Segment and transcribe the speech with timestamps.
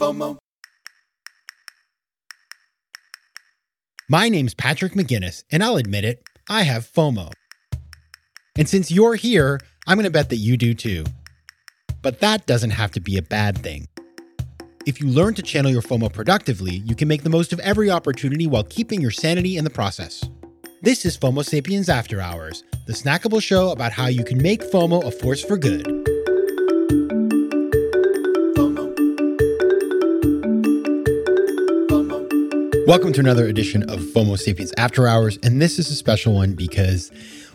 [0.00, 0.38] FOMO.
[4.08, 7.32] My name's Patrick McGinnis, and I'll admit it, I have FOMO.
[8.56, 11.04] And since you're here, I'm going to bet that you do too.
[12.00, 13.88] But that doesn't have to be a bad thing.
[14.86, 17.90] If you learn to channel your FOMO productively, you can make the most of every
[17.90, 20.24] opportunity while keeping your sanity in the process.
[20.80, 25.04] This is FOMO Sapiens After Hours, the snackable show about how you can make FOMO
[25.04, 26.09] a force for good.
[32.90, 36.54] Welcome to another edition of FOMO Sapiens After Hours, and this is a special one
[36.54, 37.12] because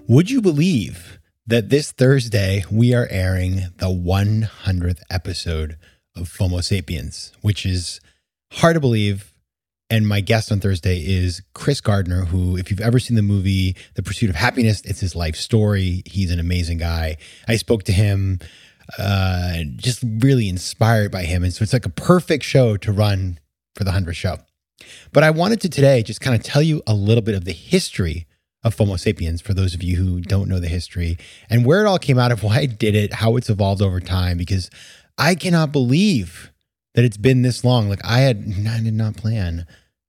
[0.08, 5.76] would you believe that this Thursday we are airing the 100th episode
[6.16, 8.00] of FOMO Sapiens, which is
[8.54, 9.34] hard to believe.
[9.90, 13.76] And my guest on Thursday is Chris Gardner, who, if you've ever seen the movie
[13.96, 16.02] The Pursuit of Happiness, it's his life story.
[16.06, 17.18] He's an amazing guy.
[17.46, 18.40] I spoke to him,
[18.98, 21.44] uh, just really inspired by him.
[21.44, 23.38] And so it's like a perfect show to run
[23.76, 24.38] for the 100th show.
[25.12, 27.54] But I wanted to today just kind of tell you a little bit of the
[27.54, 28.28] history
[28.64, 31.18] of FOMO Sapiens for those of you who don't know the history
[31.50, 34.00] and where it all came out of, why I did it, how it's evolved over
[34.00, 34.70] time, because
[35.18, 36.52] I cannot believe
[36.96, 37.90] that it's been this long.
[37.90, 39.66] Like I had, I did not plan.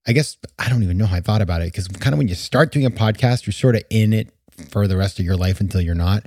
[0.07, 2.29] I guess I don't even know how I thought about it because kind of when
[2.29, 4.33] you start doing a podcast, you're sort of in it
[4.71, 6.25] for the rest of your life until you're not.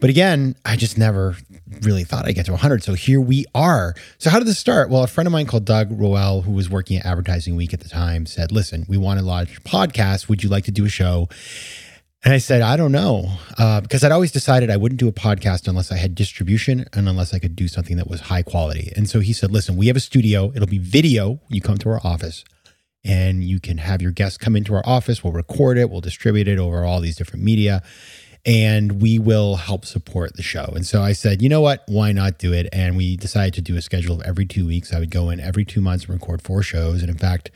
[0.00, 1.36] But again, I just never
[1.82, 2.82] really thought I'd get to 100.
[2.82, 3.94] So here we are.
[4.18, 4.90] So how did this start?
[4.90, 7.80] Well, a friend of mine called Doug Roel, who was working at Advertising Week at
[7.80, 10.28] the time, said, "Listen, we want to launch a podcast.
[10.28, 11.28] Would you like to do a show?"
[12.24, 15.12] And I said, I don't know, uh, because I'd always decided I wouldn't do a
[15.12, 18.92] podcast unless I had distribution and unless I could do something that was high quality.
[18.96, 20.50] And so he said, Listen, we have a studio.
[20.52, 21.40] It'll be video.
[21.48, 22.44] You come to our office
[23.06, 25.22] and you can have your guests come into our office.
[25.22, 27.82] We'll record it, we'll distribute it over all these different media,
[28.44, 30.72] and we will help support the show.
[30.74, 31.82] And so I said, you know what?
[31.86, 32.68] Why not do it?
[32.72, 34.92] And we decided to do a schedule of every two weeks.
[34.92, 37.02] I would go in every two months and record four shows.
[37.02, 37.50] And in fact,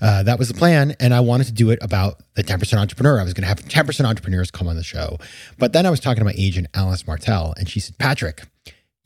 [0.00, 0.94] uh, that was the plan.
[1.00, 3.18] And I wanted to do it about the 10% entrepreneur.
[3.18, 5.18] I was going to have 10% entrepreneurs come on the show.
[5.58, 8.42] But then I was talking to my agent, Alice Martell, and she said, Patrick,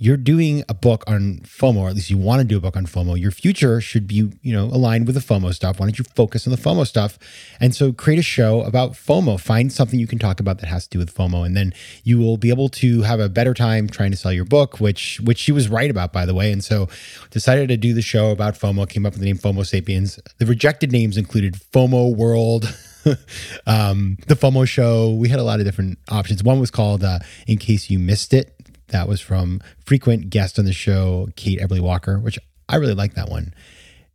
[0.03, 2.75] you're doing a book on FOMO, or at least you want to do a book
[2.75, 3.21] on FOMO.
[3.21, 5.79] Your future should be, you know, aligned with the FOMO stuff.
[5.79, 7.19] Why don't you focus on the FOMO stuff?
[7.61, 9.39] And so create a show about FOMO.
[9.39, 12.19] Find something you can talk about that has to do with FOMO, and then you
[12.19, 15.37] will be able to have a better time trying to sell your book, which which
[15.37, 16.51] she was right about, by the way.
[16.51, 16.89] And so
[17.31, 18.89] decided to do the show about FOMO.
[18.89, 20.19] Came up with the name FOMO Sapiens.
[20.39, 22.75] The rejected names included FOMO World.
[23.67, 25.11] um, the FOMO show.
[25.15, 26.43] We had a lot of different options.
[26.43, 28.60] One was called uh, "In Case You Missed It,"
[28.91, 33.15] That was from frequent guest on the show, Kate Everly Walker, which I really like
[33.15, 33.55] that one.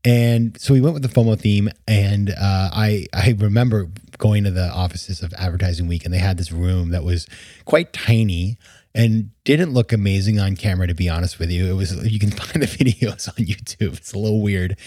[0.03, 4.51] And so we went with the FOMO theme, and uh, I I remember going to
[4.51, 7.27] the offices of Advertising Week, and they had this room that was
[7.65, 8.57] quite tiny
[8.93, 10.87] and didn't look amazing on camera.
[10.87, 13.97] To be honest with you, it was you can find the videos on YouTube.
[13.97, 14.77] It's a little weird.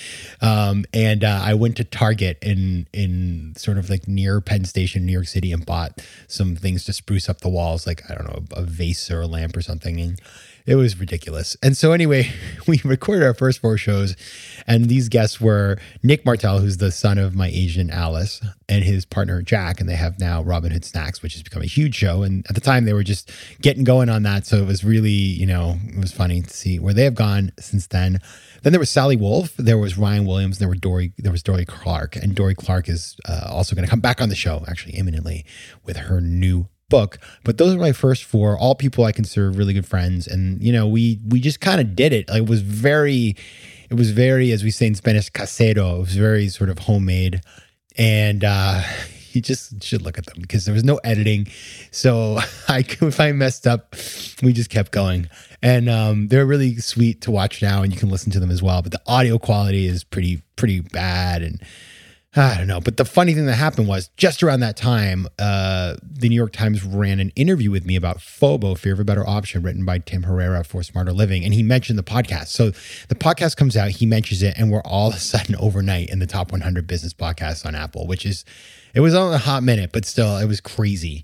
[0.42, 5.06] Um, and uh, I went to Target in in sort of like near Penn Station,
[5.06, 8.26] New York City, and bought some things to spruce up the walls, like I don't
[8.26, 10.00] know, a vase or a lamp or something.
[10.00, 10.20] And
[10.68, 11.56] it was ridiculous.
[11.62, 12.30] And so anyway,
[12.66, 14.16] we recorded our first four shows,
[14.66, 19.06] and these guests were Nick Martell, who's the son of my Asian Alice, and his
[19.06, 22.22] partner Jack, and they have now Robinhood Snacks, which has become a huge show.
[22.22, 23.30] And at the time, they were just
[23.62, 26.78] getting going on that, so it was really, you know, it was funny to see
[26.78, 28.18] where they have gone since then.
[28.62, 31.66] Then there was Sally Wolf, there was Ryan Williams, there were Dorie, there was Dorie
[31.66, 34.94] Clark, and Dorie Clark is uh, also going to come back on the show actually
[34.94, 35.44] imminently
[35.84, 37.18] with her new book.
[37.44, 40.72] But those are my first four all people i consider really good friends and you
[40.72, 42.30] know we we just kind of did it.
[42.30, 43.36] Like, it was very
[43.90, 45.96] it was very as we say in spanish casero.
[45.96, 47.42] It was very sort of homemade.
[47.98, 48.82] And uh
[49.34, 51.46] you just should look at them because there was no editing
[51.90, 53.94] so i if i messed up
[54.42, 55.28] we just kept going
[55.60, 58.62] and um, they're really sweet to watch now and you can listen to them as
[58.62, 61.60] well but the audio quality is pretty pretty bad and
[62.36, 62.80] I don't know.
[62.80, 66.52] But the funny thing that happened was just around that time, uh, the New York
[66.52, 69.98] Times ran an interview with me about FOBO, Fear of a Better Option, written by
[69.98, 71.44] Tim Herrera for Smarter Living.
[71.44, 72.48] And he mentioned the podcast.
[72.48, 72.70] So
[73.08, 76.18] the podcast comes out, he mentions it, and we're all of a sudden overnight in
[76.18, 78.44] the top 100 business podcasts on Apple, which is,
[78.94, 81.22] it was on a hot minute, but still, it was crazy.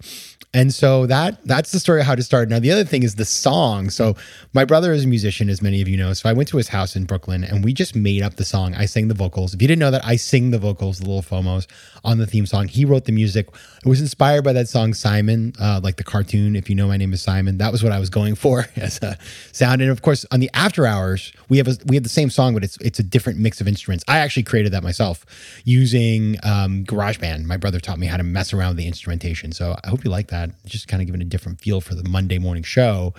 [0.55, 2.49] And so that that's the story of how to start.
[2.49, 3.91] Now the other thing is the song.
[3.91, 4.15] So
[4.53, 6.13] my brother is a musician, as many of you know.
[6.13, 8.73] So I went to his house in Brooklyn and we just made up the song.
[8.75, 9.53] I sang the vocals.
[9.53, 11.67] If you didn't know that, I sing the vocals, the little FOMOs
[12.05, 12.69] on the theme song.
[12.69, 13.49] He wrote the music.
[13.85, 16.55] It was inspired by that song Simon, uh, like the cartoon.
[16.55, 19.03] If you know my name is Simon, that was what I was going for as
[19.03, 19.19] a
[19.51, 19.83] sound.
[19.83, 22.55] And of course, on the after hours, we have a, we have the same song,
[22.55, 24.05] but it's it's a different mix of instruments.
[24.07, 25.27] I actually created that myself
[25.65, 27.45] using um, GarageBand.
[27.45, 29.51] My brother taught me how to mess around with the instrumentation.
[29.51, 30.44] So I hope you like that.
[30.67, 33.15] Just kind of giving a different feel for the Monday morning show.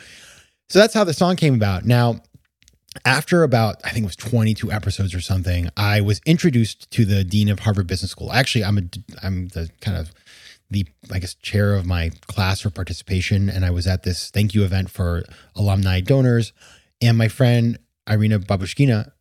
[0.70, 1.86] So that's how the song came about.
[1.86, 2.22] Now,
[3.04, 7.24] after about I think it was 22 episodes or something, I was introduced to the
[7.24, 8.32] dean of Harvard Business School.
[8.32, 8.84] Actually, I'm a
[9.22, 10.14] I'm the kind of
[10.70, 14.54] the I guess chair of my class for participation, and I was at this thank
[14.54, 15.24] you event for
[15.56, 16.54] alumni donors,
[17.02, 17.78] and my friend
[18.10, 19.12] Irina Babushkina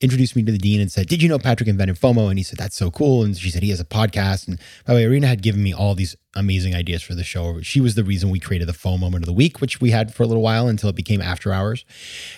[0.00, 2.28] introduced me to the dean and said, Did you know Patrick invented FOMO?
[2.28, 3.22] And he said, That's so cool.
[3.22, 4.46] And she said, He has a podcast.
[4.46, 7.60] And by the way, Irina had given me all these amazing ideas for the show.
[7.62, 10.14] She was the reason we created the FOMO moment of the week, which we had
[10.14, 11.84] for a little while until it became after hours.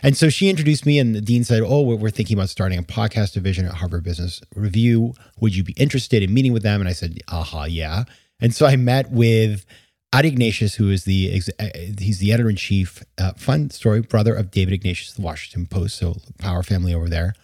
[0.03, 2.83] And so she introduced me, and the dean said, Oh, we're thinking about starting a
[2.83, 5.15] podcast division at Harvard Business Review.
[5.41, 6.81] Would you be interested in meeting with them?
[6.81, 8.05] And I said, Aha, yeah.
[8.41, 9.67] And so I met with
[10.13, 11.67] Adi Ignatius, who is the uh,
[11.99, 15.99] he's the editor in chief, uh, fun story, brother of David Ignatius, the Washington Post,
[15.99, 17.35] so power family over there.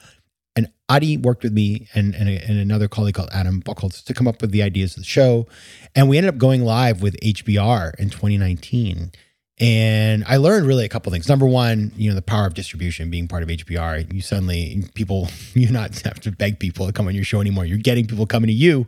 [0.57, 4.27] And Adi worked with me and, and, and another colleague called Adam Buchholz to come
[4.27, 5.47] up with the ideas of the show.
[5.95, 9.13] And we ended up going live with HBR in 2019.
[9.59, 11.31] And I learned really a couple things.
[11.31, 14.13] Number one, you know, the power of distribution being part of HBR.
[14.13, 17.65] You suddenly, people, you not have to beg people to come on your show anymore.
[17.65, 18.87] You're getting people coming to you,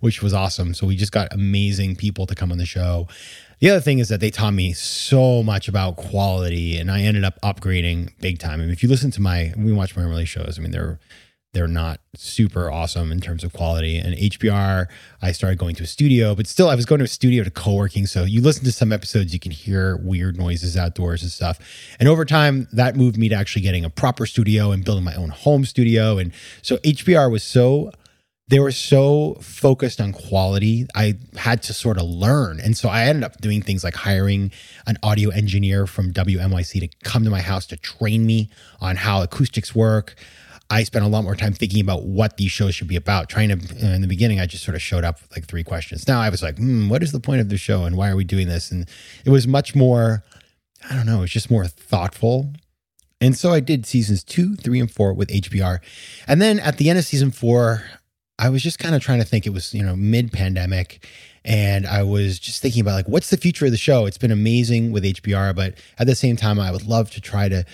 [0.00, 0.74] which was awesome.
[0.74, 3.08] So we just got amazing people to come on the show.
[3.60, 7.24] The other thing is that they taught me so much about quality and I ended
[7.24, 8.60] up upgrading big time.
[8.60, 10.98] I mean, if you listen to my, we watch my early shows, I mean, they're,
[11.52, 13.98] they're not super awesome in terms of quality.
[13.98, 14.86] And HBR,
[15.20, 17.50] I started going to a studio, but still, I was going to a studio to
[17.50, 18.06] co working.
[18.06, 21.58] So you listen to some episodes, you can hear weird noises outdoors and stuff.
[21.98, 25.14] And over time, that moved me to actually getting a proper studio and building my
[25.14, 26.18] own home studio.
[26.18, 26.32] And
[26.62, 27.90] so HBR was so
[28.46, 33.04] they were so focused on quality i had to sort of learn and so i
[33.04, 34.50] ended up doing things like hiring
[34.88, 38.50] an audio engineer from WNYC to come to my house to train me
[38.80, 40.16] on how acoustics work
[40.70, 43.28] I spent a lot more time thinking about what these shows should be about.
[43.28, 46.06] Trying to, in the beginning, I just sort of showed up with like three questions.
[46.06, 48.16] Now I was like, hmm, what is the point of the show and why are
[48.16, 48.70] we doing this?
[48.70, 48.88] And
[49.24, 50.22] it was much more,
[50.88, 52.52] I don't know, it was just more thoughtful.
[53.20, 55.80] And so I did seasons two, three, and four with HBR.
[56.28, 57.84] And then at the end of season four,
[58.38, 61.06] I was just kind of trying to think it was, you know, mid pandemic.
[61.44, 64.06] And I was just thinking about like, what's the future of the show?
[64.06, 67.48] It's been amazing with HBR, but at the same time, I would love to try
[67.48, 67.64] to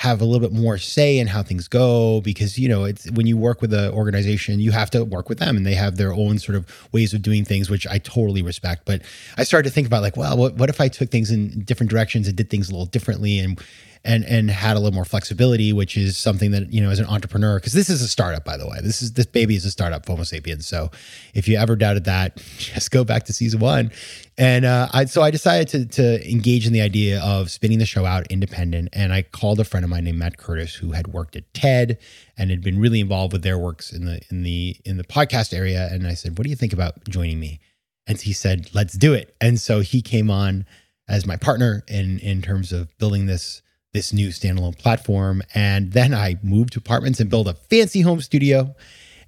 [0.00, 3.26] have a little bit more say in how things go because you know it's when
[3.26, 6.10] you work with an organization you have to work with them and they have their
[6.10, 8.86] own sort of ways of doing things which i totally respect.
[8.86, 9.02] But
[9.36, 11.90] i started to think about like well what, what if i took things in different
[11.90, 13.60] directions and did things a little differently and
[14.04, 17.06] and and had a little more flexibility, which is something that you know as an
[17.06, 18.78] entrepreneur, because this is a startup, by the way.
[18.82, 20.66] This is this baby is a startup, FOMO Sapiens.
[20.66, 20.90] So
[21.34, 23.90] if you ever doubted that, just go back to season one.
[24.38, 27.86] And uh, I, so I decided to to engage in the idea of spinning the
[27.86, 28.88] show out independent.
[28.94, 31.98] And I called a friend of mine named Matt Curtis, who had worked at TED
[32.38, 35.52] and had been really involved with their works in the in the in the podcast
[35.52, 35.88] area.
[35.92, 37.60] And I said, "What do you think about joining me?"
[38.06, 40.64] And he said, "Let's do it." And so he came on
[41.06, 43.60] as my partner in in terms of building this
[43.92, 45.42] this new standalone platform.
[45.54, 48.74] And then I moved to apartments and built a fancy home studio.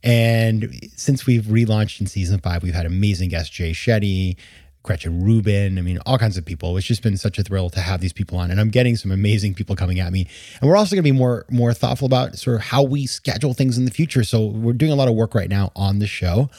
[0.02, 4.36] And since we've relaunched in season five, we've had amazing guests Jay Shetty,
[4.82, 5.78] Gretchen Rubin.
[5.78, 6.76] I mean, all kinds of people.
[6.76, 9.12] It's just been such a thrill to have these people on, and I'm getting some
[9.12, 10.26] amazing people coming at me.
[10.60, 13.54] And we're also going to be more more thoughtful about sort of how we schedule
[13.54, 14.24] things in the future.
[14.24, 16.50] So we're doing a lot of work right now on the show.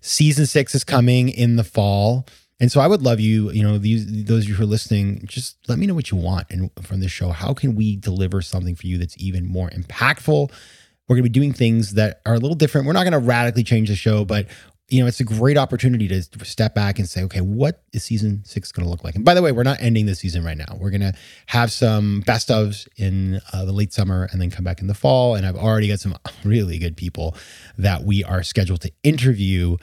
[0.00, 2.26] Season six is coming in the fall.
[2.60, 5.22] And so I would love you, you know, these those of you who are listening,
[5.26, 7.30] just let me know what you want and from this show.
[7.30, 10.50] How can we deliver something for you that's even more impactful?
[11.08, 12.86] We're going to be doing things that are a little different.
[12.86, 14.46] We're not going to radically change the show, but
[14.92, 18.44] you know, it's a great opportunity to step back and say, okay, what is season
[18.44, 19.14] six going to look like?
[19.14, 20.76] And by the way, we're not ending the season right now.
[20.78, 21.14] We're going to
[21.46, 24.94] have some best ofs in uh, the late summer and then come back in the
[24.94, 25.34] fall.
[25.34, 27.34] And I've already got some really good people
[27.78, 29.78] that we are scheduled to interview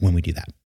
[0.00, 0.48] when we do that.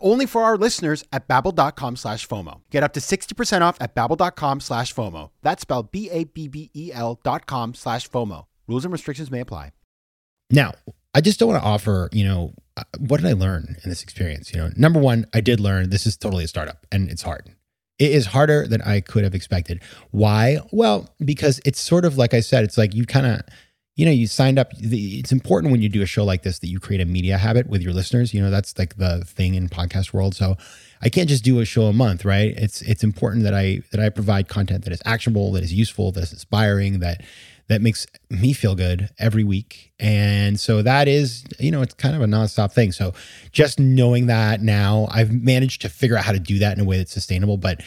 [0.00, 2.60] only for our listeners at babbel.com slash FOMO.
[2.70, 5.30] Get up to 60% off at babbel.com slash FOMO.
[5.42, 8.46] That's spelled B-A-B-B-E-L dot com slash FOMO.
[8.66, 9.72] Rules and restrictions may apply.
[10.50, 10.72] Now,
[11.14, 14.02] I just don't want to offer, you know, uh, what did I learn in this
[14.02, 14.52] experience?
[14.52, 17.54] You know, number one, I did learn this is totally a startup and it's hard.
[17.98, 19.80] It is harder than I could have expected.
[20.10, 20.58] Why?
[20.72, 23.40] Well, because it's sort of like I said, it's like you kind of,
[23.96, 24.72] you know, you signed up.
[24.78, 27.68] It's important when you do a show like this that you create a media habit
[27.68, 28.34] with your listeners.
[28.34, 30.34] You know, that's like the thing in podcast world.
[30.34, 30.56] So
[31.00, 32.54] I can't just do a show a month, right?
[32.56, 36.10] It's it's important that I that I provide content that is actionable, that is useful,
[36.12, 37.22] that is inspiring, that
[37.68, 39.92] that makes me feel good every week.
[39.98, 42.92] And so that is, you know, it's kind of a nonstop thing.
[42.92, 43.14] So
[43.52, 46.84] just knowing that now, I've managed to figure out how to do that in a
[46.84, 47.56] way that's sustainable.
[47.56, 47.80] But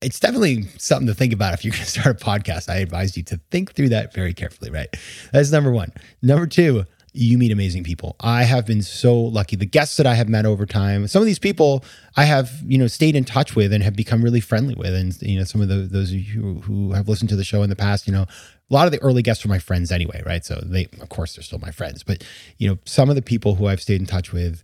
[0.00, 2.68] it's definitely something to think about if you're going to start a podcast.
[2.68, 4.88] I advise you to think through that very carefully, right?
[5.32, 5.92] That's number one.
[6.22, 8.14] Number two, you meet amazing people.
[8.20, 9.56] I have been so lucky.
[9.56, 11.84] The guests that I have met over time, some of these people
[12.16, 14.94] I have, you know, stayed in touch with and have become really friendly with.
[14.94, 17.44] And, you know, some of the, those of you who, who have listened to the
[17.44, 18.26] show in the past, you know,
[18.70, 20.44] a lot of the early guests were my friends anyway, right?
[20.44, 22.02] So they, of course, they're still my friends.
[22.02, 22.22] But,
[22.58, 24.62] you know, some of the people who I've stayed in touch with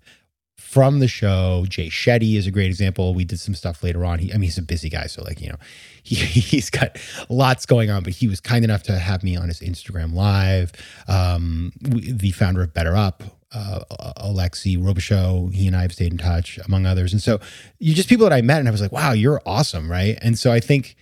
[0.57, 1.65] from the show.
[1.69, 3.15] Jay Shetty is a great example.
[3.15, 4.19] We did some stuff later on.
[4.19, 5.57] He, I mean, he's a busy guy, so like you know,
[6.03, 8.03] he he's got lots going on.
[8.03, 10.73] But he was kind enough to have me on his Instagram live.
[11.09, 13.21] Um, we, the founder of BetterUp,
[13.53, 13.81] uh,
[14.19, 17.13] Alexi Robichaux, he and I have stayed in touch, among others.
[17.13, 17.41] And so
[17.79, 20.19] you just people that I met, and I was like, wow, you're awesome, right?
[20.23, 20.97] And so I think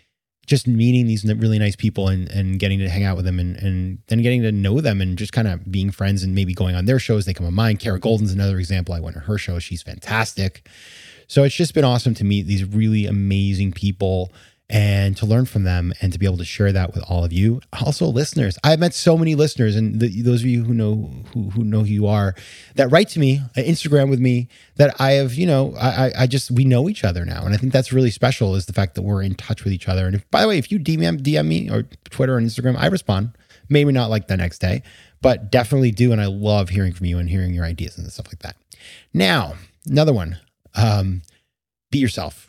[0.47, 3.57] just meeting these really nice people and, and getting to hang out with them and,
[3.57, 6.75] and then getting to know them and just kind of being friends and maybe going
[6.75, 7.25] on their shows.
[7.25, 7.77] They come on mine.
[7.77, 8.95] Kara Goldin's another example.
[8.95, 9.59] I went to her show.
[9.59, 10.69] She's fantastic.
[11.29, 14.33] So it's just been awesome to meet these really amazing people
[14.71, 17.33] and to learn from them and to be able to share that with all of
[17.33, 17.61] you.
[17.85, 21.51] Also, listeners, I've met so many listeners, and the, those of you who know who,
[21.51, 22.35] who know who you are
[22.77, 26.27] that write to me, uh, Instagram with me, that I have, you know, I, I
[26.27, 28.95] just we know each other now, and I think that's really special is the fact
[28.95, 30.07] that we're in touch with each other.
[30.07, 32.87] And if, by the way, if you DM DM me or Twitter and Instagram, I
[32.87, 33.37] respond.
[33.69, 34.83] Maybe not like the next day,
[35.23, 38.27] but definitely do, and I love hearing from you and hearing your ideas and stuff
[38.29, 38.57] like that.
[39.15, 39.55] Now,
[39.89, 40.39] another one,
[40.75, 41.23] um,
[41.91, 42.49] be yourself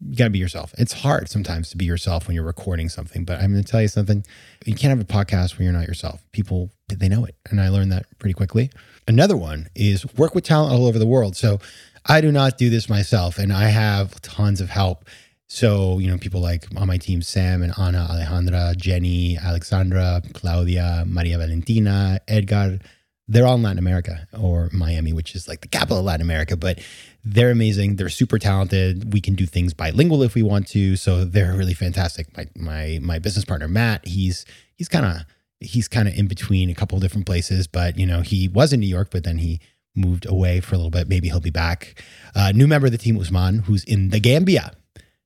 [0.00, 0.74] you got to be yourself.
[0.78, 3.80] It's hard sometimes to be yourself when you're recording something, but I'm going to tell
[3.80, 4.24] you something.
[4.64, 6.22] You can't have a podcast when you're not yourself.
[6.32, 7.34] People, they know it.
[7.50, 8.70] And I learned that pretty quickly.
[9.08, 11.36] Another one is work with talent all over the world.
[11.36, 11.60] So
[12.04, 15.06] I do not do this myself, and I have tons of help.
[15.48, 21.04] So, you know, people like on my team, Sam and Anna, Alejandra, Jenny, Alexandra, Claudia,
[21.06, 22.80] Maria Valentina, Edgar,
[23.28, 26.56] they're all in Latin America or Miami, which is like the capital of Latin America,
[26.56, 26.80] but
[27.28, 27.96] they're amazing.
[27.96, 29.12] They're super talented.
[29.12, 30.94] We can do things bilingual if we want to.
[30.94, 32.34] So they're really fantastic.
[32.36, 35.26] My my my business partner Matt, he's he's kind of
[35.58, 38.72] he's kind of in between a couple of different places, but you know, he was
[38.72, 39.58] in New York, but then he
[39.96, 41.08] moved away for a little bit.
[41.08, 42.00] Maybe he'll be back.
[42.34, 44.72] Uh, new member of the team Usman, who's in the Gambia.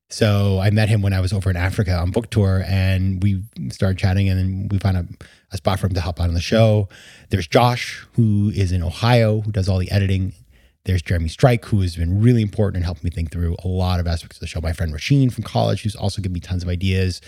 [0.08, 3.42] So I met him when I was over in Africa on book tour, and we
[3.70, 5.06] started chatting, and then we found a,
[5.52, 6.88] a spot for him to out on the show.
[7.28, 10.32] There's Josh, who is in Ohio, who does all the editing
[10.84, 14.00] there's Jeremy Strike, who has been really important and helped me think through a lot
[14.00, 14.60] of aspects of the show.
[14.62, 17.20] My friend Rasheen from college, who's also given me tons of ideas.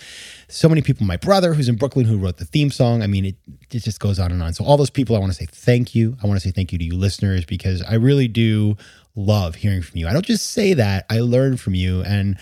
[0.47, 1.05] So many people.
[1.05, 3.03] My brother, who's in Brooklyn, who wrote the theme song.
[3.03, 3.35] I mean, it,
[3.71, 4.53] it just goes on and on.
[4.53, 6.17] So, all those people, I want to say thank you.
[6.23, 8.75] I want to say thank you to you listeners because I really do
[9.15, 10.07] love hearing from you.
[10.07, 12.01] I don't just say that, I learn from you.
[12.01, 12.37] And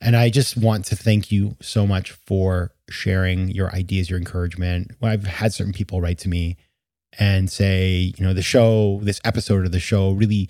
[0.00, 4.92] and I just want to thank you so much for sharing your ideas, your encouragement.
[4.98, 6.56] When I've had certain people write to me
[7.18, 10.48] and say, you know, the show, this episode of the show really,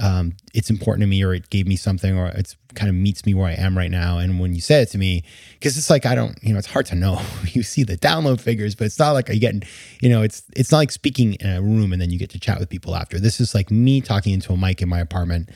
[0.00, 3.24] um, it's important to me, or it gave me something, or it's kind of meets
[3.24, 4.18] me where I am right now.
[4.18, 6.68] And when you say it to me, because it's like I don't, you know, it's
[6.68, 7.20] hard to know.
[7.52, 9.62] you see the download figures, but it's not like you getting,
[10.00, 12.40] you know, it's it's not like speaking in a room and then you get to
[12.40, 13.18] chat with people after.
[13.18, 15.48] This is like me talking into a mic in my apartment,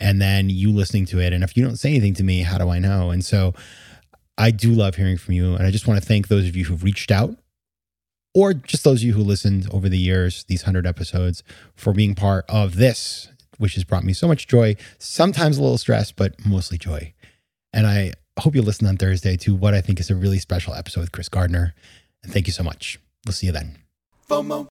[0.00, 1.32] and then you listening to it.
[1.32, 3.10] And if you don't say anything to me, how do I know?
[3.10, 3.54] And so.
[4.36, 5.54] I do love hearing from you.
[5.54, 7.36] And I just want to thank those of you who've reached out
[8.34, 11.42] or just those of you who listened over the years, these 100 episodes,
[11.74, 15.78] for being part of this, which has brought me so much joy, sometimes a little
[15.78, 17.14] stress, but mostly joy.
[17.72, 20.74] And I hope you listen on Thursday to what I think is a really special
[20.74, 21.74] episode with Chris Gardner.
[22.22, 22.98] And thank you so much.
[23.24, 23.78] We'll see you then.
[24.28, 24.66] FOMO.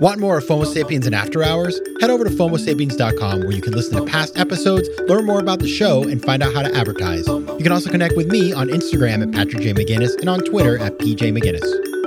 [0.00, 1.78] Want more of FOMO Sapiens and After Hours?
[2.00, 5.68] Head over to FOMOSapiens.com where you can listen to past episodes, learn more about the
[5.68, 7.26] show, and find out how to advertise.
[7.28, 9.74] You can also connect with me on Instagram at Patrick J.
[9.74, 11.99] McGinnis and on Twitter at PJ McGinnis.